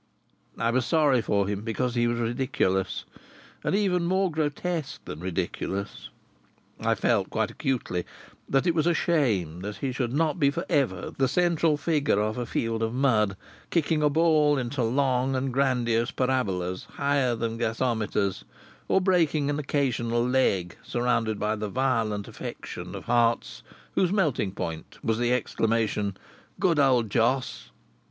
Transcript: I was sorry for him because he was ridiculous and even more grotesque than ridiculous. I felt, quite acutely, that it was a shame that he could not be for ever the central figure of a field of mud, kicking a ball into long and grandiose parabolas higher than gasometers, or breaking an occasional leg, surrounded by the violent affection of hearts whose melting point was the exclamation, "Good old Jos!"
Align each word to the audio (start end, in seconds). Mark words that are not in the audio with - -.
I 0.57 0.71
was 0.71 0.83
sorry 0.87 1.21
for 1.21 1.47
him 1.47 1.61
because 1.61 1.93
he 1.93 2.07
was 2.07 2.17
ridiculous 2.17 3.05
and 3.63 3.75
even 3.75 4.05
more 4.05 4.31
grotesque 4.31 5.05
than 5.05 5.19
ridiculous. 5.19 6.09
I 6.79 6.95
felt, 6.95 7.29
quite 7.29 7.51
acutely, 7.51 8.07
that 8.49 8.65
it 8.65 8.73
was 8.73 8.87
a 8.87 8.95
shame 8.95 9.59
that 9.61 9.75
he 9.75 9.93
could 9.93 10.11
not 10.11 10.39
be 10.39 10.49
for 10.49 10.65
ever 10.69 11.11
the 11.15 11.27
central 11.27 11.77
figure 11.77 12.19
of 12.19 12.39
a 12.39 12.47
field 12.47 12.81
of 12.81 12.95
mud, 12.95 13.37
kicking 13.69 14.01
a 14.01 14.09
ball 14.09 14.57
into 14.57 14.81
long 14.81 15.35
and 15.35 15.53
grandiose 15.53 16.09
parabolas 16.09 16.85
higher 16.95 17.35
than 17.35 17.59
gasometers, 17.59 18.43
or 18.87 19.01
breaking 19.01 19.51
an 19.51 19.59
occasional 19.59 20.27
leg, 20.27 20.77
surrounded 20.83 21.39
by 21.39 21.55
the 21.55 21.69
violent 21.69 22.27
affection 22.27 22.95
of 22.95 23.03
hearts 23.03 23.61
whose 23.93 24.11
melting 24.11 24.51
point 24.51 24.97
was 25.03 25.19
the 25.19 25.31
exclamation, 25.31 26.17
"Good 26.59 26.79
old 26.79 27.11
Jos!" 27.11 27.69